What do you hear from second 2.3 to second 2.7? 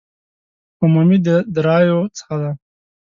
دي.